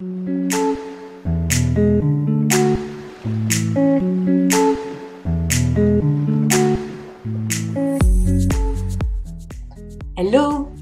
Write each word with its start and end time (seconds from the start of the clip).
Hello, 0.00 0.08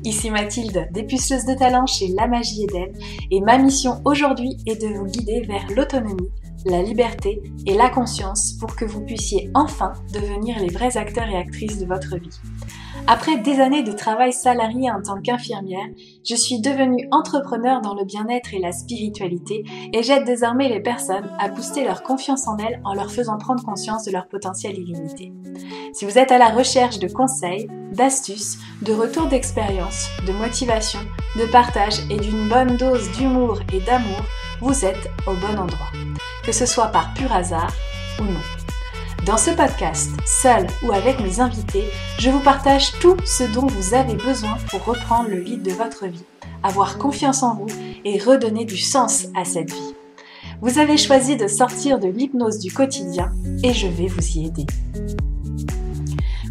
ici 0.05 0.31
Mathilde, 0.31 0.87
dépuceuse 0.93 1.45
de 1.47 1.59
talent 1.59 1.87
chez 1.87 2.07
La 2.17 2.29
Magie 2.29 2.63
Eden, 2.63 2.93
et 3.33 3.41
ma 3.41 3.59
mission 3.59 4.01
aujourd'hui 4.05 4.57
est 4.67 4.81
de 4.81 4.87
vous 4.87 5.07
guider 5.07 5.41
vers 5.41 5.67
l'autonomie, 5.75 6.31
la 6.65 6.85
liberté 6.85 7.43
et 7.67 7.75
la 7.75 7.91
conscience 7.91 8.53
pour 8.61 8.77
que 8.77 8.85
vous 8.85 9.01
puissiez 9.01 9.51
enfin 9.55 9.95
devenir 10.13 10.61
les 10.61 10.69
vrais 10.69 10.97
acteurs 10.97 11.29
et 11.29 11.37
actrices 11.37 11.81
de 11.81 11.87
votre 11.87 12.17
vie. 12.17 12.39
Après 13.11 13.39
des 13.39 13.59
années 13.59 13.83
de 13.83 13.93
travail 13.93 14.35
salarié 14.35 14.91
en 14.91 15.01
tant 15.01 15.19
qu'infirmière, 15.23 15.87
je 16.29 16.35
suis 16.35 16.61
devenue 16.61 17.09
entrepreneur 17.11 17.81
dans 17.81 17.95
le 17.95 18.05
bien-être 18.05 18.53
et 18.53 18.59
la 18.59 18.71
spiritualité 18.71 19.65
et 19.95 20.03
j'aide 20.03 20.27
désormais 20.27 20.69
les 20.69 20.81
personnes 20.81 21.31
à 21.39 21.49
booster 21.49 21.85
leur 21.85 22.03
confiance 22.03 22.47
en 22.47 22.59
elles 22.59 22.83
en 22.85 22.93
leur 22.93 23.11
faisant 23.11 23.39
prendre 23.39 23.65
conscience 23.65 24.05
de 24.05 24.13
leur 24.13 24.29
potentiel 24.29 24.77
illimité. 24.79 25.33
Si 25.95 26.05
vous 26.05 26.19
êtes 26.19 26.33
à 26.33 26.37
la 26.37 26.51
recherche 26.51 26.99
de 26.99 27.09
conseils, 27.09 27.67
d'astuces, 27.93 28.59
de 28.83 28.93
retours 28.93 29.29
d'expérience, 29.29 30.11
de 30.27 30.33
motivation, 30.33 31.01
de 31.37 31.47
partage 31.51 32.01
et 32.11 32.19
d'une 32.19 32.47
bonne 32.51 32.77
dose 32.77 33.11
d'humour 33.13 33.61
et 33.73 33.81
d'amour, 33.81 34.21
vous 34.61 34.85
êtes 34.85 35.09
au 35.27 35.33
bon 35.33 35.59
endroit. 35.59 35.93
Que 36.45 36.53
ce 36.53 36.67
soit 36.67 36.89
par 36.89 37.15
pur 37.15 37.33
hasard 37.33 37.73
ou 38.21 38.25
non. 38.25 38.58
Dans 39.29 39.37
ce 39.37 39.51
podcast, 39.51 40.11
seul 40.25 40.67
ou 40.83 40.91
avec 40.91 41.21
mes 41.21 41.39
invités, 41.41 41.85
je 42.19 42.31
vous 42.31 42.41
partage 42.41 42.99
tout 42.99 43.15
ce 43.27 43.45
dont 43.45 43.67
vous 43.67 43.93
avez 43.93 44.15
besoin 44.15 44.57
pour 44.71 44.83
reprendre 44.87 45.29
le 45.29 45.41
lead 45.41 45.63
de 45.63 45.71
votre 45.71 46.07
vie, 46.07 46.25
avoir 46.63 46.97
confiance 46.97 47.43
en 47.43 47.55
vous 47.55 47.67
et 48.07 48.19
redonner 48.19 48.65
du 48.65 48.79
sens 48.79 49.27
à 49.37 49.45
cette 49.45 49.71
vie. 49.71 49.95
Vous 50.63 50.79
avez 50.79 50.97
choisi 50.97 51.37
de 51.37 51.47
sortir 51.47 51.99
de 51.99 52.09
l'hypnose 52.09 52.59
du 52.59 52.73
quotidien 52.73 53.31
et 53.63 53.75
je 53.75 53.87
vais 53.87 54.07
vous 54.07 54.27
y 54.39 54.47
aider. 54.47 54.65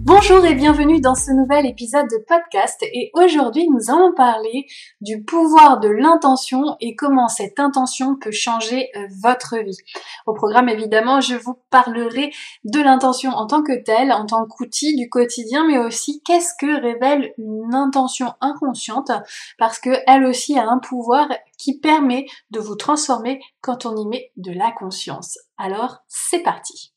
Bonjour 0.08 0.46
et 0.46 0.56
bienvenue 0.56 1.02
dans 1.02 1.16
ce 1.16 1.32
nouvel 1.32 1.66
épisode 1.66 2.08
de 2.10 2.24
podcast 2.26 2.82
et 2.82 3.12
aujourd'hui 3.14 3.68
nous 3.70 3.94
allons 3.94 4.14
parler 4.14 4.66
du 5.02 5.22
pouvoir 5.22 5.82
de 5.82 5.90
l'intention 5.90 6.78
et 6.80 6.96
comment 6.96 7.28
cette 7.28 7.60
intention 7.60 8.16
peut 8.16 8.32
changer 8.32 8.90
euh, 8.96 9.06
votre 9.22 9.58
vie. 9.58 9.78
Au 10.26 10.34
programme 10.34 10.70
évidemment 10.70 11.20
je 11.20 11.36
vous 11.36 11.60
parlerai 11.72 12.32
de 12.64 12.80
l'intention 12.80 13.32
en 13.32 13.48
tant 13.48 13.64
que 13.64 13.84
telle, 13.84 14.14
en 14.14 14.26
tant 14.26 14.46
qu'outil 14.46 14.96
du 14.96 15.10
quotidien 15.10 15.68
mais 15.68 15.78
aussi 15.78 16.22
qu'est-ce 16.24 16.54
que 16.58 16.82
révèle 16.82 17.34
une 17.38 17.76
intention 17.76 18.34
inconsciente 18.40 19.12
parce 19.60 19.78
qu'elle 19.78 20.24
aussi 20.24 20.58
a 20.58 20.70
un 20.70 20.80
pouvoir 20.80 21.28
qui 21.58 21.80
permet 21.82 22.28
de 22.52 22.62
vous 22.62 22.76
transformer 22.76 23.42
quand 23.60 23.86
on 23.86 23.98
y 23.98 24.08
met 24.08 24.32
de 24.38 24.54
la 24.54 24.72
conscience. 24.72 25.38
Alors 25.58 25.98
c'est 26.08 26.44
parti 26.44 26.94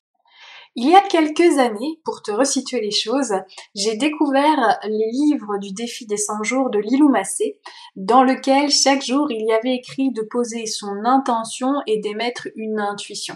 il 0.77 0.89
y 0.89 0.95
a 0.95 1.01
quelques 1.01 1.59
années, 1.59 2.01
pour 2.05 2.23
te 2.23 2.31
resituer 2.31 2.81
les 2.81 2.93
choses, 2.93 3.35
j'ai 3.75 3.97
découvert 3.97 4.79
les 4.85 5.11
livres 5.13 5.59
du 5.59 5.73
défi 5.73 6.07
des 6.07 6.17
100 6.17 6.45
jours 6.45 6.71
de 6.71 6.79
Lilou 6.79 7.09
Massé, 7.09 7.59
dans 7.97 8.23
lequel 8.23 8.71
chaque 8.71 9.05
jour 9.05 9.31
il 9.31 9.47
y 9.47 9.53
avait 9.53 9.75
écrit 9.75 10.13
de 10.13 10.23
poser 10.23 10.67
son 10.67 11.05
intention 11.05 11.75
et 11.87 11.99
d'émettre 11.99 12.49
une 12.55 12.79
intuition. 12.79 13.35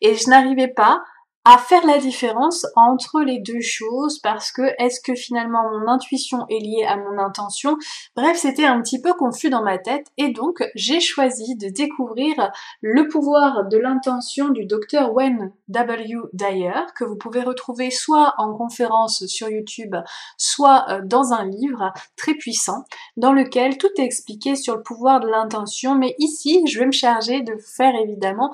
Et 0.00 0.16
je 0.16 0.28
n'arrivais 0.28 0.68
pas 0.68 1.02
à 1.44 1.58
faire 1.58 1.84
la 1.84 1.98
différence 1.98 2.66
entre 2.76 3.20
les 3.20 3.40
deux 3.40 3.60
choses 3.60 4.20
parce 4.20 4.52
que 4.52 4.62
est-ce 4.78 5.00
que 5.00 5.14
finalement 5.14 5.62
mon 5.72 5.88
intuition 5.88 6.46
est 6.48 6.60
liée 6.60 6.84
à 6.86 6.96
mon 6.96 7.18
intention? 7.18 7.76
Bref, 8.14 8.36
c'était 8.36 8.64
un 8.64 8.80
petit 8.80 9.00
peu 9.00 9.12
confus 9.14 9.50
dans 9.50 9.62
ma 9.62 9.78
tête 9.78 10.06
et 10.18 10.32
donc 10.32 10.62
j'ai 10.74 11.00
choisi 11.00 11.56
de 11.56 11.68
découvrir 11.68 12.52
le 12.80 13.08
pouvoir 13.08 13.66
de 13.66 13.76
l'intention 13.76 14.50
du 14.50 14.66
docteur 14.66 15.12
Wen 15.14 15.52
W. 15.68 16.14
Dyer 16.32 16.86
que 16.94 17.04
vous 17.04 17.16
pouvez 17.16 17.42
retrouver 17.42 17.90
soit 17.90 18.34
en 18.38 18.54
conférence 18.54 19.26
sur 19.26 19.48
YouTube, 19.48 19.96
soit 20.36 20.86
euh, 20.88 21.00
dans 21.04 21.32
un 21.32 21.44
livre 21.44 21.92
très 22.16 22.34
puissant 22.34 22.84
dans 23.16 23.32
lequel 23.32 23.78
tout 23.78 23.90
est 23.98 24.04
expliqué 24.04 24.54
sur 24.54 24.76
le 24.76 24.82
pouvoir 24.82 25.20
de 25.20 25.28
l'intention 25.28 25.94
mais 25.96 26.14
ici 26.18 26.64
je 26.66 26.78
vais 26.78 26.86
me 26.86 26.92
charger 26.92 27.42
de 27.42 27.56
faire 27.56 27.94
évidemment 27.96 28.52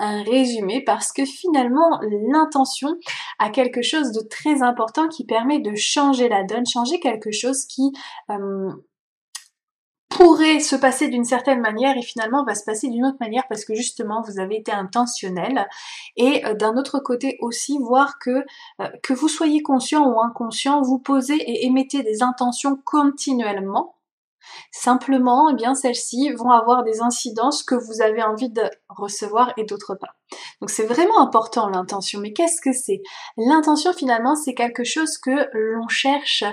un 0.00 0.22
résumé 0.22 0.82
parce 0.84 1.12
que 1.12 1.24
finalement 1.24 2.00
l'intention 2.32 2.96
a 3.38 3.50
quelque 3.50 3.82
chose 3.82 4.12
de 4.12 4.20
très 4.20 4.62
important 4.62 5.08
qui 5.08 5.24
permet 5.24 5.60
de 5.60 5.74
changer 5.76 6.28
la 6.28 6.42
donne, 6.42 6.66
changer 6.66 6.98
quelque 6.98 7.30
chose 7.30 7.66
qui 7.66 7.92
euh, 8.30 8.72
pourrait 10.08 10.60
se 10.60 10.76
passer 10.76 11.08
d'une 11.08 11.24
certaine 11.24 11.60
manière 11.60 11.96
et 11.96 12.02
finalement 12.02 12.44
va 12.44 12.54
se 12.54 12.64
passer 12.64 12.88
d'une 12.88 13.06
autre 13.06 13.18
manière 13.20 13.44
parce 13.48 13.64
que 13.64 13.74
justement 13.74 14.22
vous 14.22 14.40
avez 14.40 14.56
été 14.56 14.72
intentionnel. 14.72 15.66
Et 16.16 16.44
euh, 16.44 16.54
d'un 16.54 16.76
autre 16.76 16.98
côté 16.98 17.38
aussi 17.40 17.78
voir 17.78 18.18
que 18.18 18.44
euh, 18.80 18.88
que 19.02 19.14
vous 19.14 19.28
soyez 19.28 19.62
conscient 19.62 20.06
ou 20.06 20.20
inconscient 20.20 20.82
vous 20.82 20.98
posez 20.98 21.36
et 21.36 21.66
émettez 21.66 22.02
des 22.02 22.22
intentions 22.22 22.76
continuellement 22.84 23.94
Simplement, 24.72 25.50
eh 25.50 25.54
bien, 25.54 25.74
celles-ci 25.74 26.32
vont 26.32 26.50
avoir 26.50 26.84
des 26.84 27.00
incidences 27.00 27.62
que 27.62 27.74
vous 27.74 28.02
avez 28.02 28.22
envie 28.22 28.50
de 28.50 28.62
recevoir 28.88 29.52
et 29.56 29.64
d'autres 29.64 29.94
pas. 29.94 30.14
Donc 30.60 30.70
c'est 30.70 30.86
vraiment 30.86 31.20
important 31.20 31.68
l'intention. 31.68 32.20
Mais 32.20 32.32
qu'est-ce 32.32 32.60
que 32.60 32.72
c'est? 32.72 33.02
L'intention 33.36 33.92
finalement, 33.92 34.36
c'est 34.36 34.54
quelque 34.54 34.84
chose 34.84 35.18
que 35.18 35.48
l'on 35.52 35.88
cherche 35.88 36.44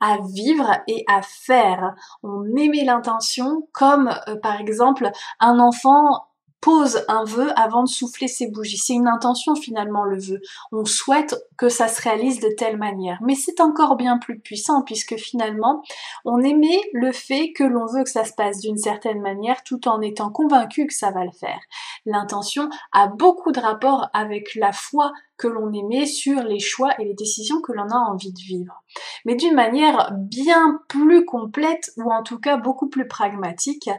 à 0.00 0.18
vivre 0.32 0.70
et 0.86 1.04
à 1.08 1.20
faire. 1.22 1.94
On 2.22 2.44
émet 2.56 2.84
l'intention 2.84 3.68
comme 3.72 4.08
euh, 4.28 4.36
par 4.36 4.60
exemple 4.60 5.10
un 5.40 5.58
enfant 5.58 6.28
pose 6.60 7.04
un 7.08 7.24
vœu 7.24 7.50
avant 7.56 7.82
de 7.82 7.88
souffler 7.88 8.28
ses 8.28 8.48
bougies. 8.48 8.78
C'est 8.78 8.94
une 8.94 9.08
intention 9.08 9.54
finalement 9.54 10.04
le 10.04 10.18
vœu. 10.18 10.40
On 10.72 10.84
souhaite 10.84 11.36
que 11.56 11.68
ça 11.68 11.88
se 11.88 12.02
réalise 12.02 12.40
de 12.40 12.48
telle 12.48 12.76
manière. 12.76 13.18
Mais 13.22 13.34
c'est 13.34 13.60
encore 13.60 13.96
bien 13.96 14.18
plus 14.18 14.38
puissant 14.38 14.82
puisque 14.82 15.16
finalement 15.16 15.82
on 16.24 16.42
émet 16.42 16.80
le 16.92 17.12
fait 17.12 17.52
que 17.52 17.64
l'on 17.64 17.86
veut 17.86 18.04
que 18.04 18.10
ça 18.10 18.24
se 18.24 18.32
passe 18.32 18.60
d'une 18.60 18.78
certaine 18.78 19.20
manière 19.20 19.62
tout 19.62 19.88
en 19.88 20.00
étant 20.00 20.30
convaincu 20.30 20.86
que 20.86 20.94
ça 20.94 21.10
va 21.10 21.24
le 21.24 21.32
faire. 21.32 21.60
L'intention 22.04 22.68
a 22.92 23.08
beaucoup 23.08 23.52
de 23.52 23.60
rapport 23.60 24.08
avec 24.12 24.54
la 24.54 24.72
foi 24.72 25.12
que 25.38 25.48
l'on 25.48 25.72
émet 25.72 26.06
sur 26.06 26.42
les 26.42 26.60
choix 26.60 26.90
et 26.98 27.04
les 27.04 27.14
décisions 27.14 27.60
que 27.60 27.72
l'on 27.72 27.88
a 27.88 28.10
envie 28.10 28.32
de 28.32 28.38
vivre. 28.38 28.82
Mais 29.24 29.34
d'une 29.34 29.54
manière 29.54 30.12
bien 30.16 30.80
plus 30.88 31.24
complète 31.24 31.92
ou 31.96 32.10
en 32.12 32.22
tout 32.22 32.38
cas 32.38 32.56
beaucoup 32.56 32.88
plus 32.88 33.06
pragmatique, 33.06 33.90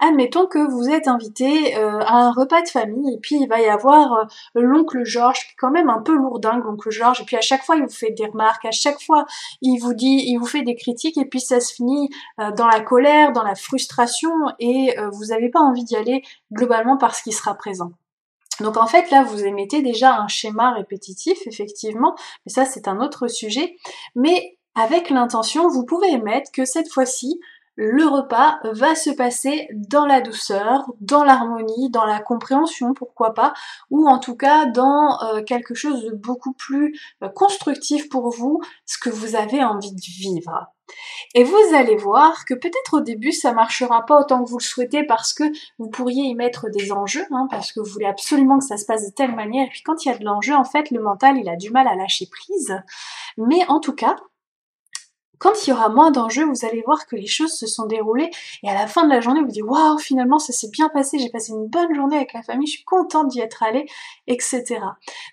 admettons 0.00 0.46
que 0.46 0.58
vous 0.58 0.88
êtes 0.88 1.08
invité 1.08 1.76
euh, 1.76 2.00
à 2.00 2.26
un 2.26 2.32
repas 2.32 2.62
de 2.62 2.68
famille 2.68 3.14
et 3.14 3.18
puis 3.18 3.36
il 3.40 3.48
va 3.48 3.60
y 3.60 3.68
avoir 3.68 4.12
euh, 4.12 4.24
l'oncle 4.54 5.04
Georges 5.04 5.40
qui 5.40 5.52
est 5.52 5.56
quand 5.58 5.70
même 5.70 5.90
un 5.90 6.00
peu 6.00 6.14
lourdingue 6.14 6.64
l'oncle 6.64 6.90
Georges 6.90 7.20
et 7.20 7.24
puis 7.24 7.36
à 7.36 7.40
chaque 7.40 7.64
fois 7.64 7.76
il 7.76 7.82
vous 7.82 7.88
fait 7.88 8.12
des 8.12 8.26
remarques, 8.26 8.64
à 8.64 8.70
chaque 8.70 9.00
fois 9.00 9.24
il 9.62 9.78
vous 9.78 9.94
dit, 9.94 10.24
il 10.26 10.38
vous 10.38 10.46
fait 10.46 10.62
des 10.62 10.76
critiques 10.76 11.18
et 11.18 11.24
puis 11.24 11.40
ça 11.40 11.60
se 11.60 11.74
finit 11.74 12.10
euh, 12.40 12.52
dans 12.52 12.68
la 12.68 12.80
colère, 12.80 13.32
dans 13.32 13.42
la 13.42 13.54
frustration 13.54 14.30
et 14.58 14.96
vous 15.12 15.26
n'avez 15.26 15.48
pas 15.48 15.60
envie 15.60 15.84
d'y 15.84 15.96
aller 15.96 16.22
globalement 16.52 16.96
parce 16.96 17.22
qu'il 17.22 17.32
sera 17.32 17.54
présent. 17.54 17.92
Donc 18.60 18.76
en 18.76 18.86
fait 18.86 19.10
là 19.10 19.24
vous 19.24 19.44
émettez 19.44 19.82
déjà 19.82 20.16
un 20.16 20.28
schéma 20.28 20.72
répétitif 20.72 21.38
effectivement, 21.46 22.14
mais 22.44 22.52
ça 22.52 22.64
c'est 22.64 22.88
un 22.88 23.00
autre 23.00 23.28
sujet. 23.28 23.76
Mais 24.14 24.58
avec 24.74 25.10
l'intention, 25.10 25.68
vous 25.68 25.84
pouvez 25.84 26.10
émettre 26.10 26.50
que 26.52 26.64
cette 26.64 26.90
fois-ci, 26.90 27.40
le 27.76 28.06
repas 28.06 28.58
va 28.64 28.94
se 28.94 29.10
passer 29.10 29.68
dans 29.72 30.06
la 30.06 30.20
douceur, 30.20 30.84
dans 31.00 31.24
l'harmonie, 31.24 31.90
dans 31.90 32.04
la 32.04 32.20
compréhension, 32.20 32.94
pourquoi 32.94 33.34
pas, 33.34 33.52
ou 33.90 34.08
en 34.08 34.18
tout 34.18 34.36
cas 34.36 34.66
dans 34.66 35.20
euh, 35.22 35.42
quelque 35.42 35.74
chose 35.74 36.04
de 36.04 36.14
beaucoup 36.14 36.52
plus 36.52 36.98
euh, 37.22 37.28
constructif 37.28 38.08
pour 38.08 38.30
vous, 38.30 38.60
ce 38.86 38.98
que 38.98 39.10
vous 39.10 39.34
avez 39.34 39.64
envie 39.64 39.92
de 39.92 40.00
vivre. 40.00 40.73
Et 41.34 41.44
vous 41.44 41.74
allez 41.74 41.96
voir 41.96 42.44
que 42.44 42.54
peut-être 42.54 42.98
au 42.98 43.00
début 43.00 43.32
ça 43.32 43.52
marchera 43.52 44.04
pas 44.06 44.20
autant 44.20 44.44
que 44.44 44.50
vous 44.50 44.58
le 44.58 44.64
souhaitez 44.64 45.04
parce 45.04 45.32
que 45.32 45.44
vous 45.78 45.88
pourriez 45.88 46.24
y 46.24 46.34
mettre 46.34 46.68
des 46.70 46.92
enjeux, 46.92 47.26
hein, 47.30 47.48
parce 47.50 47.72
que 47.72 47.80
vous 47.80 47.90
voulez 47.90 48.06
absolument 48.06 48.58
que 48.58 48.64
ça 48.64 48.76
se 48.76 48.84
passe 48.84 49.06
de 49.06 49.14
telle 49.14 49.34
manière. 49.34 49.66
Et 49.66 49.70
puis 49.70 49.82
quand 49.82 50.04
il 50.04 50.08
y 50.08 50.12
a 50.12 50.18
de 50.18 50.24
l'enjeu, 50.24 50.54
en 50.54 50.64
fait, 50.64 50.90
le 50.90 51.00
mental 51.00 51.38
il 51.38 51.48
a 51.48 51.56
du 51.56 51.70
mal 51.70 51.88
à 51.88 51.96
lâcher 51.96 52.26
prise. 52.30 52.76
Mais 53.36 53.64
en 53.68 53.80
tout 53.80 53.94
cas, 53.94 54.16
quand 55.38 55.66
il 55.66 55.70
y 55.70 55.72
aura 55.72 55.88
moins 55.88 56.10
d'enjeux, 56.10 56.46
vous 56.46 56.64
allez 56.64 56.82
voir 56.86 57.06
que 57.06 57.16
les 57.16 57.26
choses 57.26 57.52
se 57.52 57.66
sont 57.66 57.86
déroulées 57.86 58.30
et 58.62 58.68
à 58.70 58.74
la 58.74 58.86
fin 58.86 59.04
de 59.04 59.10
la 59.10 59.20
journée, 59.20 59.40
vous 59.40 59.48
dites 59.48 59.64
waouh, 59.64 59.98
finalement 59.98 60.38
ça 60.38 60.52
s'est 60.52 60.70
bien 60.70 60.88
passé, 60.88 61.18
j'ai 61.18 61.28
passé 61.28 61.52
une 61.52 61.66
bonne 61.66 61.94
journée 61.94 62.16
avec 62.16 62.32
la 62.32 62.42
famille, 62.42 62.66
je 62.66 62.76
suis 62.76 62.84
contente 62.84 63.28
d'y 63.28 63.40
être 63.40 63.62
allée, 63.62 63.86
etc. 64.26 64.80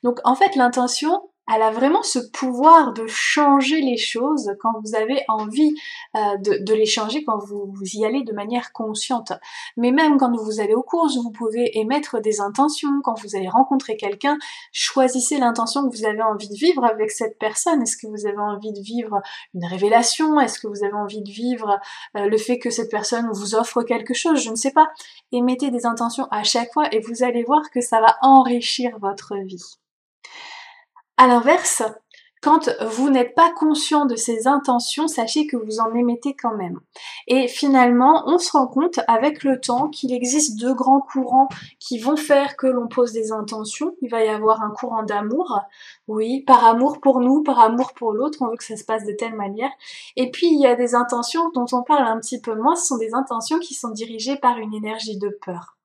Donc 0.03 0.19
en 0.23 0.35
fait, 0.35 0.55
l'intention, 0.55 1.30
elle 1.53 1.62
a 1.62 1.71
vraiment 1.71 2.03
ce 2.03 2.19
pouvoir 2.19 2.94
de 2.94 3.06
changer 3.07 3.81
les 3.81 3.98
choses 3.98 4.51
quand 4.59 4.71
vous 4.83 4.95
avez 4.95 5.24
envie 5.27 5.75
euh, 6.15 6.38
de, 6.38 6.74
les 6.74 6.86
changer, 6.86 7.24
quand 7.24 7.38
vous, 7.39 7.74
y 7.94 8.06
allez 8.06 8.24
de 8.24 8.33
manière 8.33 8.71
consciente. 8.71 9.33
Mais 9.77 9.92
même 9.92 10.18
quand 10.18 10.36
vous 10.36 10.59
allez 10.59 10.74
aux 10.74 10.83
courses, 10.83 11.18
vous 11.18 11.31
pouvez 11.31 11.77
émettre 11.77 12.21
des 12.21 12.42
intentions. 12.42 13.01
Quand 13.03 13.19
vous 13.21 13.36
allez 13.36 13.50
rencontrer 13.50 13.98
quelqu'un, 13.98 14.38
choisissez 14.71 15.38
l'intention 15.38 15.88
que 15.89 15.95
vous 15.95 16.06
avez 16.06 16.21
envie 16.21 16.50
de 16.50 16.56
vivre 16.56 16.86
avec 16.86 17.12
cette 17.12 17.38
personne. 17.38 17.81
Est-ce 17.81 17.98
que 17.98 18.07
vous 18.07 18.25
avez 18.25 18.39
envie 18.39 18.71
de 18.71 18.81
vivre 18.81 19.21
une 19.53 19.65
révélation? 19.65 20.39
Est-ce 20.39 20.59
que 20.59 20.68
vous 20.68 20.83
avez 20.83 20.94
envie 20.94 21.21
de 21.21 21.31
vivre 21.31 21.80
euh, 22.15 22.27
le 22.27 22.38
fait 22.38 22.59
que 22.59 22.69
cette 22.69 22.92
personne 22.92 23.30
vous 23.31 23.56
offre 23.56 23.83
quelque 23.83 24.13
chose? 24.13 24.42
Je 24.42 24.50
ne 24.50 24.56
sais 24.56 24.71
pas. 24.71 24.88
Émettez 25.31 25.71
des 25.71 25.86
intentions 25.86 26.27
à 26.31 26.44
chaque 26.44 26.71
fois 26.71 26.94
et 26.94 27.00
vous 27.00 27.24
allez 27.24 27.44
voir 27.44 27.69
que 27.74 27.81
ça 27.81 28.00
va 28.00 28.18
enrichir 28.21 28.98
votre 29.00 29.36
vie. 29.36 29.80
À 31.21 31.27
l'inverse, 31.27 31.83
quand 32.41 32.71
vous 32.81 33.12
n'êtes 33.12 33.35
pas 33.35 33.51
conscient 33.51 34.07
de 34.07 34.15
ces 34.15 34.47
intentions, 34.47 35.07
sachez 35.07 35.45
que 35.45 35.56
vous 35.56 35.79
en 35.79 35.94
émettez 35.94 36.33
quand 36.33 36.56
même. 36.56 36.79
Et 37.27 37.47
finalement, 37.47 38.23
on 38.25 38.39
se 38.39 38.51
rend 38.53 38.65
compte 38.65 39.00
avec 39.07 39.44
le 39.44 39.59
temps 39.59 39.89
qu'il 39.89 40.13
existe 40.13 40.59
deux 40.59 40.73
grands 40.73 41.00
courants 41.00 41.47
qui 41.77 42.00
vont 42.00 42.15
faire 42.15 42.57
que 42.57 42.65
l'on 42.65 42.88
pose 42.88 43.12
des 43.12 43.31
intentions. 43.31 43.95
Il 44.01 44.09
va 44.09 44.23
y 44.23 44.29
avoir 44.29 44.63
un 44.63 44.71
courant 44.71 45.03
d'amour, 45.03 45.59
oui, 46.07 46.41
par 46.41 46.65
amour 46.65 47.00
pour 47.01 47.19
nous, 47.19 47.44
par 47.44 47.59
amour 47.59 47.94
pour 47.94 48.13
l'autre, 48.13 48.39
on 48.41 48.47
veut 48.47 48.57
que 48.57 48.63
ça 48.63 48.75
se 48.75 48.83
passe 48.83 49.06
de 49.06 49.13
telle 49.13 49.35
manière. 49.35 49.69
Et 50.15 50.31
puis 50.31 50.47
il 50.47 50.59
y 50.59 50.65
a 50.65 50.74
des 50.74 50.95
intentions 50.95 51.51
dont 51.53 51.67
on 51.71 51.83
parle 51.83 52.07
un 52.07 52.17
petit 52.17 52.41
peu 52.41 52.56
moins, 52.56 52.75
ce 52.75 52.88
sont 52.88 52.97
des 52.97 53.13
intentions 53.13 53.59
qui 53.59 53.75
sont 53.75 53.91
dirigées 53.91 54.38
par 54.38 54.57
une 54.57 54.74
énergie 54.74 55.19
de 55.19 55.29
peur 55.45 55.77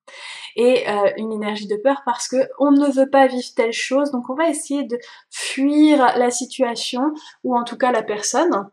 et 0.57 0.89
euh, 0.89 1.11
une 1.17 1.33
énergie 1.33 1.67
de 1.67 1.77
peur 1.77 2.03
parce 2.05 2.29
que 2.29 2.49
on 2.59 2.71
ne 2.71 2.91
veut 2.91 3.11
pas 3.11 3.27
vivre 3.27 3.49
telle 3.55 3.73
chose, 3.73 4.11
donc 4.11 4.31
on 4.31 4.35
va 4.35 4.49
essayer 4.49 4.85
de 4.85 4.99
fuir 5.31 5.99
la 6.17 6.31
situation 6.31 7.13
ou 7.45 7.57
en 7.57 7.65
tout 7.65 7.77
cas 7.77 7.93
la 7.93 8.03
personne 8.03 8.71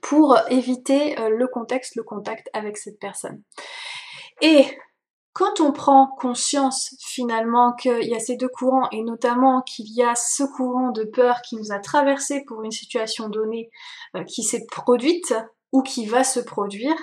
pour 0.00 0.38
éviter 0.48 1.18
euh, 1.20 1.28
le 1.28 1.46
contexte, 1.46 1.96
le 1.96 2.02
contact 2.02 2.48
avec 2.54 2.78
cette 2.78 2.98
personne. 2.98 3.42
Et 4.40 4.66
quand 5.32 5.60
on 5.60 5.72
prend 5.72 6.06
conscience 6.06 6.94
finalement 7.00 7.72
qu'il 7.72 8.04
y 8.04 8.14
a 8.14 8.18
ces 8.18 8.36
deux 8.36 8.48
courants 8.48 8.88
et 8.90 9.02
notamment 9.02 9.62
qu'il 9.62 9.90
y 9.90 10.02
a 10.02 10.14
ce 10.14 10.42
courant 10.44 10.90
de 10.90 11.04
peur 11.04 11.40
qui 11.42 11.56
nous 11.56 11.72
a 11.72 11.78
traversé 11.78 12.44
pour 12.46 12.62
une 12.62 12.70
situation 12.70 13.28
donnée 13.28 13.70
euh, 14.16 14.24
qui 14.24 14.42
s'est 14.42 14.66
produite 14.70 15.34
ou 15.72 15.82
qui 15.82 16.04
va 16.04 16.22
se 16.22 16.38
produire, 16.38 16.96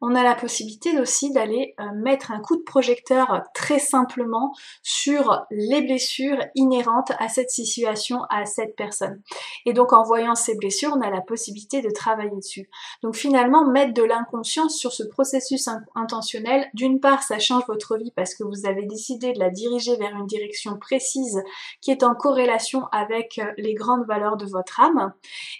on 0.00 0.14
a 0.14 0.22
la 0.22 0.34
possibilité 0.34 1.00
aussi 1.00 1.32
d'aller 1.32 1.74
euh, 1.80 1.84
mettre 1.94 2.30
un 2.30 2.40
coup 2.40 2.56
de 2.56 2.62
projecteur 2.62 3.42
très 3.54 3.78
simplement 3.78 4.54
sur 4.82 5.44
les 5.50 5.82
blessures 5.82 6.38
inhérentes 6.54 7.12
à 7.18 7.28
cette 7.28 7.50
situation, 7.50 8.22
à 8.30 8.46
cette 8.46 8.76
personne. 8.76 9.20
Et 9.66 9.72
donc 9.72 9.92
en 9.92 10.04
voyant 10.04 10.34
ces 10.34 10.56
blessures, 10.56 10.92
on 10.96 11.00
a 11.00 11.10
la 11.10 11.20
possibilité 11.20 11.82
de 11.82 11.90
travailler 11.90 12.36
dessus. 12.36 12.68
Donc 13.02 13.16
finalement, 13.16 13.66
mettre 13.66 13.94
de 13.94 14.02
l'inconscience 14.02 14.76
sur 14.76 14.92
ce 14.92 15.02
processus 15.02 15.68
intentionnel, 15.94 16.68
d'une 16.74 17.00
part, 17.00 17.22
ça 17.22 17.38
change 17.38 17.64
votre 17.66 17.96
vie 17.96 18.12
parce 18.14 18.34
que 18.34 18.44
vous 18.44 18.66
avez 18.66 18.86
décidé 18.86 19.32
de 19.32 19.38
la 19.38 19.50
diriger 19.50 19.96
vers 19.96 20.14
une 20.14 20.26
direction 20.26 20.78
précise 20.78 21.42
qui 21.80 21.90
est 21.90 22.04
en 22.04 22.14
corrélation 22.14 22.86
avec 22.92 23.38
euh, 23.38 23.52
les 23.56 23.74
grandes 23.74 24.06
valeurs 24.06 24.36
de 24.36 24.46
votre 24.46 24.80
âme. 24.80 25.12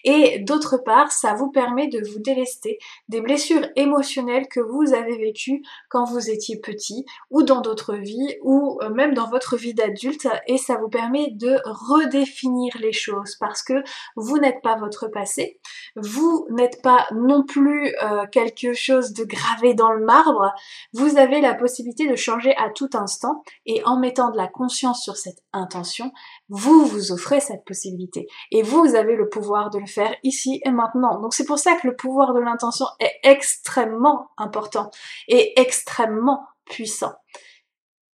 Et 0.05 0.39
d'autre 0.41 0.77
part, 0.77 1.11
ça 1.11 1.35
vous 1.35 1.51
permet 1.51 1.89
de 1.89 2.01
vous 2.09 2.21
délester 2.21 2.79
des 3.09 3.21
blessures 3.21 3.67
émotionnelles 3.75 4.28
que 4.51 4.61
vous 4.61 4.95
avez 4.95 5.17
vécu 5.17 5.63
quand 5.89 6.05
vous 6.05 6.31
étiez 6.31 6.59
petit 6.59 7.05
ou 7.31 7.43
dans 7.43 7.61
d'autres 7.61 7.95
vies 7.95 8.37
ou 8.43 8.79
euh, 8.83 8.91
même 8.91 9.15
dans 9.15 9.29
votre 9.29 9.57
vie 9.57 9.75
d'adulte. 9.75 10.29
Et 10.47 10.59
ça 10.59 10.77
vous 10.77 10.89
permet 10.89 11.31
de 11.31 11.59
redéfinir 11.65 12.77
les 12.81 12.93
choses 12.93 13.37
parce 13.37 13.63
que 13.63 13.83
vous 14.17 14.39
n'êtes 14.39 14.63
pas 14.63 14.77
votre 14.77 15.09
passé, 15.09 15.61
vous 15.97 16.47
n'êtes 16.51 16.83
pas 16.83 17.07
non 17.15 17.45
plus 17.45 17.95
euh, 18.03 18.27
quelque 18.31 18.75
chose 18.75 19.13
de 19.13 19.25
gravé 19.25 19.75
dans 19.75 19.93
le 19.93 20.05
marbre, 20.05 20.53
vous 20.93 21.17
avez 21.17 21.41
la 21.41 21.55
possibilité 21.55 22.09
de 22.09 22.17
changer 22.17 22.55
à 22.57 22.71
tout 22.71 22.91
instant 22.95 23.43
et 23.67 23.83
en 23.85 23.99
mettant 23.99 24.31
de 24.31 24.37
la 24.37 24.49
conscience 24.49 25.03
sur 25.03 25.17
cette 25.17 25.43
intention, 25.53 26.13
vous 26.49 26.85
vous 26.87 27.13
offrez 27.13 27.41
cette 27.41 27.65
possibilité. 27.65 28.27
Et 28.51 28.63
vous 28.63 28.95
avez 28.95 29.17
le 29.17 29.29
pouvoir 29.29 29.71
de 29.71 29.79
le 29.79 29.87
faire 29.87 30.15
ici 30.23 30.61
et 30.65 30.71
maintenant. 30.71 31.21
Donc 31.21 31.35
c'est 31.35 31.45
pour 31.45 31.59
ça 31.59 31.75
que 31.77 31.87
le 31.87 31.97
pouvoir 31.97 32.35
de 32.35 32.41
l'intention 32.41 32.87
est 33.01 33.13
extrêmement 33.23 34.18
important 34.37 34.91
et 35.29 35.59
extrêmement 35.61 36.47
puissant. 36.65 37.13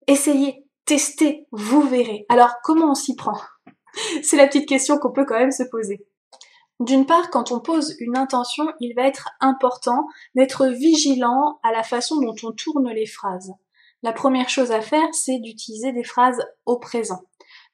Essayez, 0.07 0.67
testez, 0.85 1.47
vous 1.51 1.83
verrez. 1.83 2.27
Alors 2.29 2.55
comment 2.63 2.91
on 2.91 2.95
s'y 2.95 3.17
prend? 3.17 3.39
C'est 4.23 4.37
la 4.37 4.47
petite 4.47 4.69
question 4.69 4.99
qu'on 4.99 5.13
peut 5.13 5.25
quand 5.25 5.39
même 5.39 5.53
se 5.53 5.65
poser. 5.65 6.07
D'une 6.81 7.07
part, 7.07 7.31
quand 7.31 7.53
on 7.53 7.61
pose 7.61 7.95
une 8.01 8.17
intention, 8.17 8.67
il 8.81 8.95
va 8.95 9.07
être 9.07 9.31
important 9.41 10.07
d'être 10.35 10.67
vigilant 10.67 11.61
à 11.63 11.71
la 11.71 11.85
façon 11.85 12.21
dont 12.21 12.35
on 12.43 12.53
tourne 12.53 12.91
les 12.91 13.07
phrases. 13.07 13.53
La 14.03 14.13
première 14.13 14.49
chose 14.49 14.73
à 14.73 14.81
faire, 14.81 15.07
c'est 15.13 15.39
d'utiliser 15.39 15.93
des 15.93 16.05
phrases 16.05 16.45
au 16.67 16.79
présent 16.79 17.23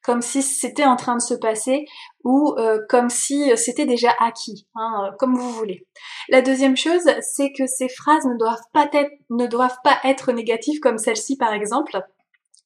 comme 0.03 0.21
si 0.21 0.41
c'était 0.41 0.85
en 0.85 0.95
train 0.95 1.15
de 1.15 1.21
se 1.21 1.33
passer 1.33 1.85
ou 2.23 2.53
euh, 2.57 2.79
comme 2.89 3.09
si 3.09 3.55
c'était 3.57 3.85
déjà 3.85 4.13
acquis, 4.19 4.67
hein, 4.75 5.05
euh, 5.05 5.15
comme 5.17 5.35
vous 5.35 5.51
voulez. 5.51 5.87
La 6.29 6.41
deuxième 6.41 6.77
chose, 6.77 7.03
c'est 7.21 7.51
que 7.51 7.67
ces 7.67 7.89
phrases 7.89 8.25
ne 8.25 8.37
doivent 8.37 8.63
pas 8.73 8.89
être, 8.93 9.11
ne 9.29 9.47
doivent 9.47 9.79
pas 9.83 9.97
être 10.03 10.31
négatives 10.31 10.79
comme 10.79 10.97
celle-ci 10.97 11.37
par 11.37 11.53
exemple, 11.53 12.01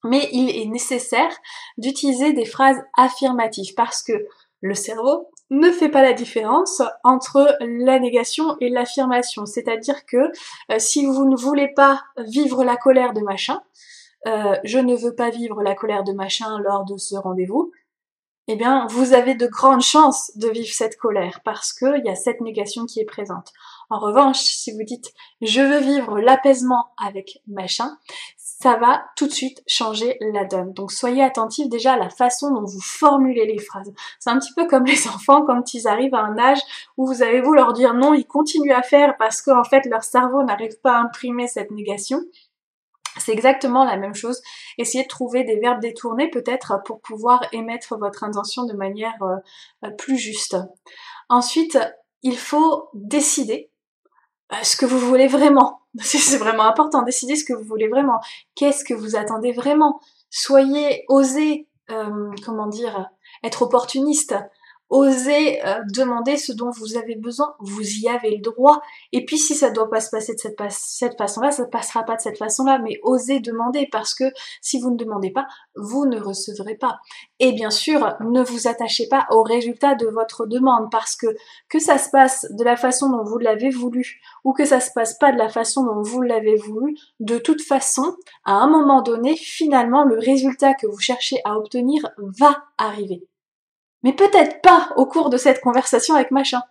mais 0.04 0.30
il 0.32 0.50
est 0.50 0.66
nécessaire 0.66 1.36
d'utiliser 1.78 2.34
des 2.34 2.46
phrases 2.46 2.82
affirmatives 2.98 3.74
parce 3.76 4.04
que 4.04 4.14
le 4.62 4.74
cerveau 4.74 5.30
ne 5.52 5.72
fait 5.72 5.90
pas 5.90 6.02
la 6.02 6.14
différence 6.14 6.82
entre 7.04 7.56
la 7.62 8.00
négation 8.00 8.58
et 8.62 8.70
l'affirmation. 8.70 9.46
C'est-à-dire 9.46 10.06
que 10.06 10.18
euh, 10.72 10.80
si 10.80 11.06
vous 11.06 11.26
ne 11.26 11.36
voulez 11.36 11.68
pas 11.76 12.04
vivre 12.18 12.64
la 12.64 12.78
colère 12.78 13.14
de 13.14 13.22
machin, 13.22 13.62
euh, 14.27 14.56
je 14.63 14.80
ne 14.80 14.95
veux 14.95 15.16
pas 15.16 15.30
vivre 15.30 15.62
la 15.62 15.75
colère 15.75 16.04
de 16.04 16.13
machin 16.13 16.60
lors 16.60 16.86
de 16.86 16.98
ce 16.98 17.16
rendez-vous, 17.16 17.72
eh 18.48 18.56
bien, 18.56 18.86
vous 18.92 19.13
avez 19.13 19.33
de 19.33 19.48
grandes 19.48 19.81
chances 19.81 20.31
de 20.36 20.48
vivre 20.50 20.72
cette 20.72 20.98
colère 20.98 21.42
parce 21.44 21.74
qu'il 21.74 22.01
y 22.06 22.10
a 22.10 22.16
cette 22.16 22.42
négation 22.42 22.86
qui 22.86 23.00
est 23.00 23.06
présente. 23.06 23.51
En 23.89 23.98
revanche, 23.98 24.39
si 24.39 24.72
vous 24.72 24.83
dites 24.83 25.12
je 25.42 25.62
veux 25.62 25.80
vivre 25.80 26.19
l'apaisement 26.19 26.89
avec 27.04 27.39
machin, 27.48 27.98
ça 28.38 28.77
va 28.77 29.04
tout 29.16 29.27
de 29.27 29.31
suite 29.31 29.63
changer 29.68 30.18
la 30.33 30.45
donne. 30.45 30.74
Donc 30.74 30.92
soyez 30.92 31.24
attentifs 31.24 31.69
déjà 31.69 31.94
à 31.94 31.98
la 31.98 32.10
façon 32.10 32.51
dont 32.51 32.66
vous 32.66 32.81
formulez 32.81 33.48
les 33.48 33.60
phrases. 33.60 33.92
C'est 34.19 34.30
un 34.30 34.38
petit 34.38 34.54
peu 34.54 34.68
comme 34.68 34.86
les 34.86 35.07
enfants 35.07 35.44
quand 35.44 35.74
ils 35.74 35.88
arrivent 35.88 36.16
à 36.16 36.24
un 36.24 36.38
âge 36.38 36.62
où 36.98 37.07
vous 37.07 37.24
avez 37.24 37.42
vous 37.42 37.54
leur 37.54 37.74
dire 37.74 37.95
non, 37.95 38.13
ils 38.13 38.27
continuent 38.27 38.74
à 38.74 38.83
faire 38.83 39.18
parce 39.18 39.42
qu'en 39.42 39.63
fait 39.63 39.86
leur 39.88 40.04
cerveau 40.04 40.44
n'arrive 40.44 40.80
pas 40.81 40.98
à 40.98 41.01
imprimer 41.01 41.48
cette 41.48 41.72
négation. 41.72 42.22
C'est 43.18 43.32
exactement 43.32 43.86
la 43.86 43.98
même 43.98 44.14
chose. 44.14 44.42
Essayez 44.78 45.04
de 45.04 45.10
trouver 45.10 45.44
des 45.44 45.60
verbes 45.60 45.80
détournés 45.82 46.30
peut-être 46.30 46.82
pour 46.86 47.02
pouvoir 47.02 47.42
émettre 47.54 47.98
votre 47.98 48.24
intention 48.24 48.66
de 48.66 48.74
manière 48.74 49.22
euh, 49.22 49.90
plus 49.92 50.18
juste. 50.18 50.58
Ensuite, 51.30 51.78
il 52.24 52.38
faut 52.38 52.90
décider 52.94 53.72
euh, 54.52 54.56
ce 54.64 54.76
que 54.76 54.86
vous 54.86 55.00
voulez 55.00 55.28
vraiment. 55.28 55.82
C'est 56.00 56.38
vraiment 56.38 56.64
important, 56.64 57.04
décider 57.04 57.36
ce 57.36 57.46
que 57.46 57.54
vous 57.54 57.64
voulez 57.64 57.88
vraiment. 57.88 58.20
Qu'est-ce 58.56 58.84
que 58.84 58.94
vous 58.94 59.16
attendez 59.16 59.54
vraiment? 59.54 60.00
Soyez, 60.30 61.06
osez, 61.08 61.68
euh, 61.92 62.32
comment 62.44 62.68
dire, 62.68 63.10
être 63.44 63.62
opportuniste 63.62 64.36
osez 64.89 65.65
euh, 65.65 65.80
demander 65.94 66.38
ce 66.38 66.51
dont 66.51 66.70
vous 66.70 66.98
avez 66.98 67.15
besoin, 67.15 67.56
vous 67.60 67.82
y 67.82 68.08
avez 68.08 68.32
le 68.32 68.42
droit. 68.42 68.82
Et 69.12 69.25
puis 69.25 69.38
si 69.38 69.56
ça 69.56 69.70
doit 69.70 69.89
pas 69.89 70.00
se 70.00 70.10
passer 70.10 70.34
de 70.34 70.39
cette, 70.39 71.18
façon-là, 71.18 71.51
ça 71.51 71.63
ne 71.63 71.70
passera 71.70 72.04
pas 72.04 72.15
de 72.15 72.22
cette 72.22 72.38
façon-là, 72.38 72.80
mais 72.80 73.00
osez 73.04 73.39
demander 73.39 73.88
parce 73.92 74.13
que 74.13 74.25
si 74.62 74.80
vous 74.80 74.92
ne 74.92 74.98
demandez 74.98 75.32
pas, 75.32 75.48
vous 75.75 76.06
ne 76.06 76.20
recevrez 76.20 76.75
pas. 76.75 77.00
Et 77.39 77.51
bien 77.54 77.70
sûr, 77.70 78.15
ne 78.22 78.44
vous 78.44 78.68
attachez 78.68 79.08
pas 79.08 79.27
au 79.32 79.44
résultat 79.44 79.96
de 79.96 80.08
votre 80.08 80.46
demande 80.46 80.89
parce 80.92 81.15
que 81.15 81.27
que 81.70 81.80
ça 81.80 81.98
se 81.98 82.10
passe 82.10 82.46
de 82.51 82.63
la 82.63 82.77
façon 82.77 83.10
dont 83.10 83.24
vous 83.24 83.39
l'avez 83.39 83.70
voulu 83.70 84.22
ou 84.44 84.54
que 84.54 84.65
ça 84.65 84.80
se 84.80 84.92
passe 84.94 85.18
pas 85.18 85.32
de 85.32 85.38
la 85.38 85.50
façon 85.50 85.84
dont 85.84 86.01
vous 86.01 86.22
l'avez 86.22 86.56
voulu, 86.56 86.96
de 87.20 87.38
toute 87.38 87.62
façon, 87.62 88.15
à 88.44 88.54
un 88.54 88.68
moment 88.68 89.01
donné, 89.01 89.36
finalement, 89.36 90.04
le 90.04 90.20
résultat 90.20 90.74
que 90.74 90.88
vous 90.88 91.00
cherchez 91.00 91.38
à 91.46 91.58
obtenir 91.58 92.08
va 92.18 92.63
arriver. 92.77 93.27
Mais 94.06 94.14
peut-être 94.14 94.62
pas 94.62 94.90
au 94.98 95.08
cours 95.08 95.32
de 95.32 95.38
cette 95.38 95.62
conversation 95.62 96.14
avec 96.14 96.30
machin. 96.30 96.62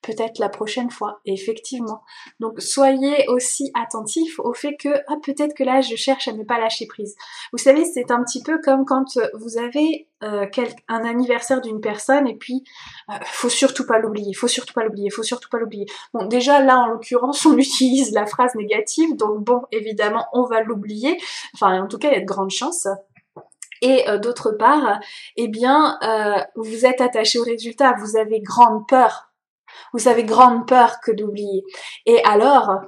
Peut-être 0.00 0.38
la 0.38 0.48
prochaine 0.48 0.92
fois, 0.92 1.20
effectivement. 1.26 2.02
Donc 2.38 2.60
soyez 2.60 3.26
aussi 3.26 3.72
attentifs 3.74 4.38
au 4.38 4.54
fait 4.54 4.76
que 4.76 4.90
ah, 5.08 5.16
peut-être 5.20 5.54
que 5.54 5.64
là 5.64 5.80
je 5.80 5.96
cherche 5.96 6.28
à 6.28 6.32
ne 6.32 6.44
pas 6.44 6.60
lâcher 6.60 6.86
prise. 6.86 7.16
Vous 7.50 7.58
savez, 7.58 7.84
c'est 7.84 8.12
un 8.12 8.22
petit 8.22 8.44
peu 8.44 8.60
comme 8.60 8.84
quand 8.84 9.18
vous 9.34 9.58
avez 9.58 10.06
euh, 10.22 10.46
un 10.86 11.04
anniversaire 11.04 11.60
d'une 11.60 11.80
personne 11.80 12.28
et 12.28 12.36
puis 12.36 12.62
euh, 13.10 13.14
faut 13.24 13.48
surtout 13.48 13.86
pas 13.86 13.98
l'oublier, 13.98 14.32
faut 14.32 14.46
surtout 14.46 14.72
pas 14.72 14.84
l'oublier, 14.84 15.10
faut 15.10 15.24
surtout 15.24 15.48
pas 15.48 15.58
l'oublier. 15.58 15.86
Bon, 16.12 16.26
déjà 16.26 16.60
là 16.60 16.78
en 16.78 16.86
l'occurrence 16.86 17.44
on 17.44 17.58
utilise 17.58 18.12
la 18.12 18.24
phrase 18.24 18.54
négative, 18.54 19.16
donc 19.16 19.42
bon 19.42 19.62
évidemment 19.72 20.26
on 20.32 20.44
va 20.44 20.62
l'oublier. 20.62 21.18
Enfin 21.54 21.82
en 21.82 21.88
tout 21.88 21.98
cas 21.98 22.10
il 22.10 22.14
y 22.14 22.18
a 22.18 22.20
de 22.20 22.24
grandes 22.24 22.52
chances. 22.52 22.86
Et 23.82 24.08
euh, 24.08 24.18
d'autre 24.18 24.52
part, 24.52 25.00
eh 25.36 25.48
bien, 25.48 25.98
euh, 26.02 26.42
vous 26.56 26.86
êtes 26.86 27.00
attaché 27.00 27.38
au 27.38 27.44
résultat, 27.44 27.94
vous 27.98 28.16
avez 28.16 28.40
grande 28.40 28.86
peur. 28.88 29.32
Vous 29.92 30.08
avez 30.08 30.24
grande 30.24 30.66
peur 30.66 31.00
que 31.00 31.12
d'oublier. 31.12 31.64
Et 32.06 32.22
alors, 32.24 32.80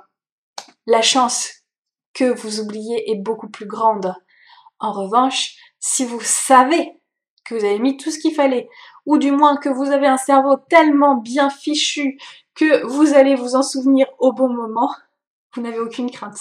la 0.87 1.03
chance 1.03 1.51
que 2.15 2.25
vous 2.25 2.61
oubliez 2.61 3.11
est 3.11 3.17
beaucoup 3.17 3.49
plus 3.49 3.67
grande. 3.67 4.15
En 4.79 4.93
revanche, 4.93 5.55
si 5.81 6.05
vous 6.05 6.21
savez 6.21 7.01
que 7.45 7.55
vous 7.55 7.65
avez 7.65 7.79
mis 7.79 7.97
tout 7.97 8.11
ce 8.11 8.19
qu'il 8.19 8.35
fallait, 8.35 8.69
ou 9.05 9.19
du 9.19 9.31
moins 9.31 9.57
que 9.57 9.69
vous 9.69 9.91
avez 9.91 10.07
un 10.07 10.17
cerveau 10.17 10.57
tellement 10.69 11.17
bien 11.17 11.49
fichu 11.51 12.19
que 12.55 12.85
vous 12.87 13.15
allez 13.15 13.35
vous 13.35 13.55
en 13.55 13.63
souvenir 13.63 14.07
au 14.19 14.33
bon 14.33 14.49
moment, 14.49 14.93
vous 15.55 15.63
n'avez 15.63 15.79
aucune 15.79 16.11
crainte. 16.11 16.39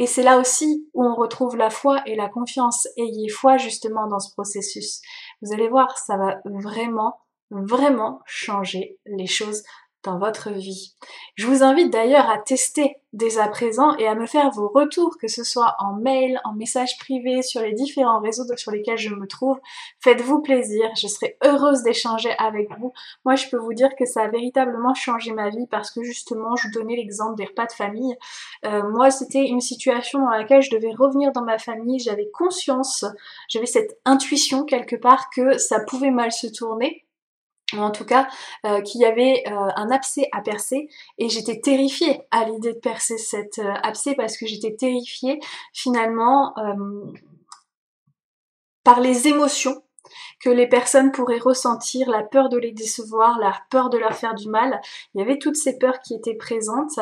Et 0.00 0.06
c'est 0.06 0.22
là 0.22 0.38
aussi 0.38 0.88
où 0.94 1.04
on 1.04 1.14
retrouve 1.14 1.58
la 1.58 1.68
foi 1.68 2.00
et 2.06 2.16
la 2.16 2.30
confiance. 2.30 2.88
Ayez 2.96 3.28
foi 3.28 3.58
justement 3.58 4.06
dans 4.06 4.18
ce 4.18 4.32
processus. 4.32 5.02
Vous 5.42 5.52
allez 5.52 5.68
voir, 5.68 5.98
ça 5.98 6.16
va 6.16 6.40
vraiment, 6.46 7.20
vraiment 7.50 8.22
changer 8.24 8.98
les 9.04 9.26
choses 9.26 9.62
dans 10.02 10.18
votre 10.18 10.50
vie. 10.50 10.94
Je 11.34 11.46
vous 11.46 11.62
invite 11.62 11.90
d'ailleurs 11.90 12.28
à 12.30 12.38
tester 12.38 12.96
dès 13.12 13.38
à 13.38 13.48
présent 13.48 13.96
et 13.96 14.06
à 14.06 14.14
me 14.14 14.26
faire 14.26 14.50
vos 14.50 14.68
retours, 14.68 15.16
que 15.18 15.26
ce 15.28 15.42
soit 15.42 15.74
en 15.78 15.94
mail, 15.94 16.40
en 16.44 16.54
message 16.54 16.96
privé, 16.98 17.42
sur 17.42 17.60
les 17.60 17.72
différents 17.72 18.20
réseaux 18.20 18.44
sur 18.56 18.70
lesquels 18.70 18.98
je 18.98 19.14
me 19.14 19.26
trouve. 19.26 19.58
Faites-vous 20.00 20.40
plaisir, 20.40 20.88
je 20.96 21.08
serai 21.08 21.36
heureuse 21.44 21.82
d'échanger 21.82 22.30
avec 22.38 22.68
vous. 22.78 22.92
Moi, 23.24 23.34
je 23.34 23.48
peux 23.48 23.56
vous 23.56 23.74
dire 23.74 23.90
que 23.98 24.06
ça 24.06 24.22
a 24.22 24.28
véritablement 24.28 24.94
changé 24.94 25.32
ma 25.32 25.50
vie 25.50 25.66
parce 25.70 25.90
que 25.90 26.02
justement, 26.02 26.56
je 26.56 26.68
vous 26.68 26.74
donnais 26.74 26.96
l'exemple 26.96 27.36
des 27.36 27.46
repas 27.46 27.66
de 27.66 27.72
famille. 27.72 28.16
Euh, 28.64 28.88
moi, 28.90 29.10
c'était 29.10 29.44
une 29.44 29.60
situation 29.60 30.20
dans 30.20 30.30
laquelle 30.30 30.62
je 30.62 30.70
devais 30.70 30.92
revenir 30.92 31.32
dans 31.32 31.44
ma 31.44 31.58
famille, 31.58 31.98
j'avais 31.98 32.30
conscience, 32.32 33.04
j'avais 33.48 33.66
cette 33.66 33.98
intuition 34.04 34.64
quelque 34.64 34.96
part 34.96 35.30
que 35.34 35.58
ça 35.58 35.80
pouvait 35.80 36.10
mal 36.10 36.32
se 36.32 36.46
tourner 36.46 37.04
ou 37.04 37.09
en 37.78 37.90
tout 37.90 38.04
cas 38.04 38.28
euh, 38.66 38.80
qu'il 38.82 39.00
y 39.00 39.04
avait 39.04 39.42
euh, 39.46 39.68
un 39.76 39.90
abcès 39.90 40.28
à 40.32 40.40
percer. 40.40 40.88
Et 41.18 41.28
j'étais 41.28 41.60
terrifiée 41.60 42.22
à 42.30 42.44
l'idée 42.44 42.74
de 42.74 42.78
percer 42.78 43.18
cet 43.18 43.58
euh, 43.58 43.72
abcès 43.82 44.14
parce 44.14 44.36
que 44.36 44.46
j'étais 44.46 44.74
terrifiée 44.74 45.40
finalement 45.72 46.54
par 48.84 49.00
les 49.00 49.28
émotions 49.28 49.82
que 50.40 50.50
les 50.50 50.66
personnes 50.66 51.12
pourraient 51.12 51.38
ressentir, 51.38 52.08
la 52.10 52.22
peur 52.22 52.48
de 52.48 52.58
les 52.58 52.72
décevoir, 52.72 53.38
la 53.38 53.54
peur 53.70 53.90
de 53.90 53.98
leur 53.98 54.14
faire 54.14 54.34
du 54.34 54.48
mal. 54.48 54.80
Il 55.14 55.20
y 55.20 55.22
avait 55.22 55.38
toutes 55.38 55.56
ces 55.56 55.78
peurs 55.78 56.00
qui 56.00 56.14
étaient 56.14 56.34
présentes 56.34 56.98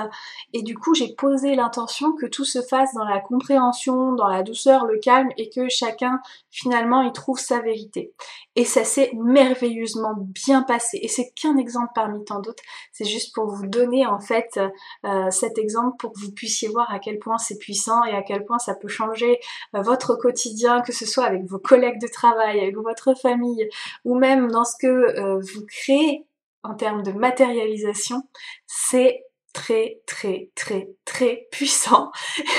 et 0.52 0.62
du 0.62 0.76
coup 0.76 0.94
j'ai 0.94 1.14
posé 1.14 1.54
l'intention 1.54 2.12
que 2.12 2.26
tout 2.26 2.44
se 2.44 2.62
fasse 2.62 2.94
dans 2.94 3.04
la 3.04 3.20
compréhension, 3.20 4.12
dans 4.12 4.28
la 4.28 4.42
douceur, 4.42 4.86
le 4.86 4.98
calme 4.98 5.30
et 5.36 5.50
que 5.50 5.68
chacun 5.68 6.20
finalement 6.50 7.02
y 7.02 7.12
trouve 7.12 7.38
sa 7.38 7.60
vérité. 7.60 8.12
Et 8.56 8.64
ça 8.64 8.82
s'est 8.84 9.12
merveilleusement 9.14 10.14
bien 10.18 10.62
passé. 10.62 10.98
Et 11.02 11.08
c'est 11.08 11.30
qu'un 11.30 11.56
exemple 11.56 11.92
parmi 11.94 12.24
tant 12.24 12.40
d'autres. 12.40 12.62
C'est 12.92 13.04
juste 13.04 13.32
pour 13.34 13.46
vous 13.46 13.66
donner 13.66 14.04
en 14.06 14.18
fait 14.18 14.58
euh, 15.04 15.30
cet 15.30 15.58
exemple 15.58 15.96
pour 15.98 16.12
que 16.12 16.18
vous 16.18 16.32
puissiez 16.32 16.68
voir 16.68 16.92
à 16.92 16.98
quel 16.98 17.18
point 17.18 17.38
c'est 17.38 17.58
puissant 17.58 18.02
et 18.04 18.16
à 18.16 18.22
quel 18.22 18.44
point 18.44 18.58
ça 18.58 18.74
peut 18.74 18.88
changer 18.88 19.38
euh, 19.74 19.82
votre 19.82 20.16
quotidien, 20.16 20.80
que 20.82 20.92
ce 20.92 21.06
soit 21.06 21.24
avec 21.24 21.44
vos 21.44 21.58
collègues 21.58 22.00
de 22.00 22.08
travail, 22.08 22.58
avec 22.60 22.76
votre 22.76 22.97
famille, 23.14 23.68
ou 24.04 24.18
même 24.18 24.50
dans 24.50 24.64
ce 24.64 24.76
que 24.80 24.86
euh, 24.86 25.40
vous 25.40 25.66
créez 25.66 26.26
en 26.62 26.74
termes 26.74 27.02
de 27.02 27.12
matérialisation, 27.12 28.22
c'est 28.66 29.24
très 29.52 30.00
très 30.06 30.50
très 30.54 30.88
très 31.04 31.48
puissant. 31.50 32.12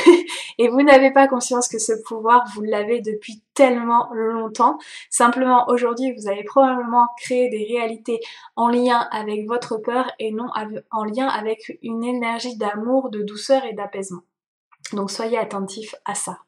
Et 0.58 0.68
vous 0.68 0.82
n'avez 0.82 1.12
pas 1.12 1.28
conscience 1.28 1.68
que 1.68 1.80
ce 1.80 1.94
pouvoir 2.06 2.44
vous 2.54 2.62
l'avez 2.62 3.02
depuis 3.02 3.42
tellement 3.54 4.10
longtemps. 4.14 4.78
Simplement 5.10 5.70
aujourd'hui 5.70 6.14
vous 6.18 6.28
avez 6.28 6.44
probablement 6.44 7.08
créé 7.18 7.50
des 7.50 7.66
réalités 7.66 8.20
en 8.56 8.70
lien 8.70 9.08
avec 9.12 9.48
votre 9.48 9.78
peur 9.78 10.12
et 10.20 10.32
non 10.32 10.48
en 10.92 11.04
lien 11.06 11.28
avec 11.28 11.78
une 11.84 12.04
énergie 12.04 12.58
d'amour 12.58 13.10
de 13.10 13.22
douceur 13.22 13.64
et 13.66 13.74
d'apaisement. 13.74 14.24
Donc 14.94 15.12
soyez 15.12 15.38
attentifs 15.38 15.96
à 16.06 16.16
ça 16.16 16.40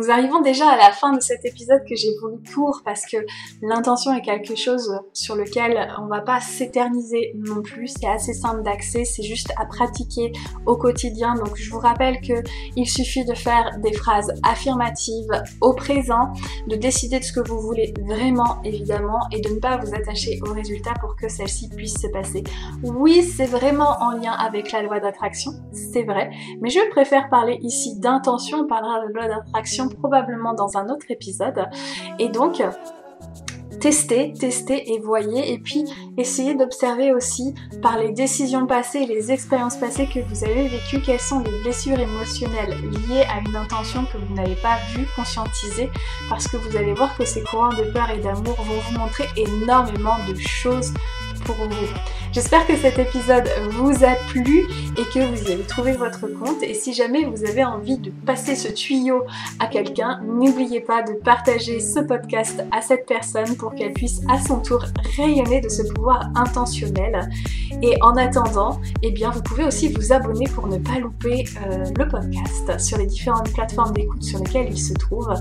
nous 0.00 0.10
arrivons 0.10 0.40
déjà 0.40 0.66
à 0.70 0.76
la 0.78 0.92
fin 0.92 1.12
de 1.12 1.20
cet 1.20 1.44
épisode 1.44 1.82
que 1.86 1.94
j'ai 1.94 2.16
voulu 2.22 2.38
court 2.54 2.80
parce 2.86 3.04
que 3.04 3.18
l'intention 3.60 4.14
est 4.14 4.22
quelque 4.22 4.56
chose 4.56 4.98
sur 5.12 5.36
lequel 5.36 5.92
on 6.00 6.06
va 6.06 6.22
pas 6.22 6.40
s'éterniser 6.40 7.34
non 7.34 7.60
plus. 7.60 7.88
C'est 7.88 8.08
assez 8.08 8.32
simple 8.32 8.62
d'accès, 8.62 9.04
c'est 9.04 9.22
juste 9.22 9.52
à 9.58 9.66
pratiquer 9.66 10.32
au 10.64 10.76
quotidien. 10.76 11.34
Donc 11.34 11.56
je 11.56 11.70
vous 11.70 11.80
rappelle 11.80 12.20
que 12.22 12.42
il 12.76 12.88
suffit 12.88 13.26
de 13.26 13.34
faire 13.34 13.78
des 13.82 13.92
phrases 13.92 14.32
affirmatives 14.42 15.30
au 15.60 15.74
présent, 15.74 16.32
de 16.66 16.76
décider 16.76 17.18
de 17.18 17.24
ce 17.24 17.32
que 17.34 17.46
vous 17.46 17.60
voulez 17.60 17.92
vraiment 18.00 18.62
évidemment 18.64 19.28
et 19.32 19.40
de 19.40 19.50
ne 19.50 19.58
pas 19.58 19.76
vous 19.76 19.94
attacher 19.94 20.40
aux 20.48 20.54
résultats 20.54 20.94
pour 20.98 21.14
que 21.14 21.28
celle-ci 21.28 21.68
puisse 21.68 22.00
se 22.00 22.06
passer. 22.06 22.42
Oui, 22.82 23.22
c'est 23.22 23.44
vraiment 23.44 23.98
en 24.00 24.12
lien 24.12 24.32
avec 24.32 24.72
la 24.72 24.80
loi 24.80 24.98
d'attraction, 24.98 25.52
c'est 25.72 26.04
vrai, 26.04 26.30
mais 26.62 26.70
je 26.70 26.80
préfère 26.90 27.28
parler 27.28 27.58
ici 27.60 27.98
d'intention, 27.98 28.60
on 28.60 28.66
parlera 28.66 29.06
de 29.06 29.12
loi 29.12 29.28
d'attraction 29.28 29.89
probablement 29.96 30.54
dans 30.54 30.76
un 30.76 30.88
autre 30.88 31.06
épisode. 31.10 31.66
Et 32.18 32.28
donc, 32.28 32.62
testez, 33.80 34.32
testez 34.38 34.92
et 34.92 35.00
voyez. 35.00 35.52
Et 35.52 35.58
puis, 35.58 35.84
essayez 36.16 36.54
d'observer 36.54 37.12
aussi 37.12 37.54
par 37.82 37.98
les 37.98 38.12
décisions 38.12 38.66
passées, 38.66 39.06
les 39.06 39.32
expériences 39.32 39.76
passées 39.76 40.06
que 40.06 40.20
vous 40.20 40.44
avez 40.44 40.68
vécues, 40.68 41.00
quelles 41.04 41.20
sont 41.20 41.40
les 41.40 41.62
blessures 41.62 41.98
émotionnelles 41.98 42.76
liées 43.08 43.24
à 43.28 43.40
une 43.40 43.56
intention 43.56 44.04
que 44.12 44.18
vous 44.18 44.34
n'avez 44.34 44.56
pas 44.56 44.76
vue, 44.94 45.06
conscientisée, 45.16 45.88
parce 46.28 46.46
que 46.46 46.56
vous 46.58 46.76
allez 46.76 46.94
voir 46.94 47.16
que 47.16 47.24
ces 47.24 47.42
courants 47.42 47.70
de 47.70 47.90
peur 47.92 48.10
et 48.10 48.18
d'amour 48.18 48.56
vont 48.56 48.80
vous 48.88 48.98
montrer 48.98 49.24
énormément 49.36 50.16
de 50.28 50.34
choses 50.34 50.92
vous. 51.46 51.86
J'espère 52.32 52.66
que 52.66 52.76
cet 52.76 52.98
épisode 52.98 53.48
vous 53.70 54.04
a 54.04 54.14
plu 54.28 54.68
et 54.96 55.02
que 55.12 55.18
vous 55.18 55.50
avez 55.50 55.64
trouvé 55.64 55.92
votre 55.92 56.28
compte. 56.28 56.62
Et 56.62 56.74
si 56.74 56.92
jamais 56.92 57.24
vous 57.24 57.44
avez 57.44 57.64
envie 57.64 57.98
de 57.98 58.10
passer 58.24 58.54
ce 58.54 58.68
tuyau 58.68 59.24
à 59.58 59.66
quelqu'un, 59.66 60.20
n'oubliez 60.24 60.80
pas 60.80 61.02
de 61.02 61.14
partager 61.14 61.80
ce 61.80 62.00
podcast 62.00 62.62
à 62.70 62.82
cette 62.82 63.06
personne 63.06 63.56
pour 63.56 63.74
qu'elle 63.74 63.92
puisse 63.92 64.20
à 64.28 64.40
son 64.40 64.60
tour 64.60 64.84
rayonner 65.16 65.60
de 65.60 65.68
ce 65.68 65.82
pouvoir 65.82 66.30
intentionnel. 66.36 67.28
Et 67.82 67.96
en 68.02 68.16
attendant, 68.16 68.80
eh 69.02 69.10
bien, 69.10 69.30
vous 69.30 69.42
pouvez 69.42 69.64
aussi 69.64 69.88
vous 69.92 70.12
abonner 70.12 70.44
pour 70.54 70.68
ne 70.68 70.78
pas 70.78 70.98
louper 70.98 71.44
euh, 71.66 71.84
le 71.98 72.08
podcast 72.08 72.78
sur 72.78 72.98
les 72.98 73.06
différentes 73.06 73.52
plateformes 73.52 73.92
d'écoute 73.92 74.22
sur 74.22 74.38
lesquelles 74.38 74.68
il 74.70 74.78
se 74.78 74.94
trouve. 74.94 75.32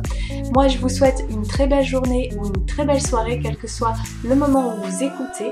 Moi, 0.55 0.67
je 0.67 0.77
vous 0.77 0.89
souhaite 0.89 1.23
une 1.29 1.45
très 1.45 1.67
belle 1.67 1.85
journée 1.85 2.31
ou 2.37 2.47
une 2.47 2.65
très 2.65 2.85
belle 2.85 3.01
soirée, 3.01 3.39
quel 3.41 3.57
que 3.57 3.67
soit 3.67 3.93
le 4.23 4.35
moment 4.35 4.73
où 4.73 4.83
vous 4.83 5.03
écoutez 5.03 5.51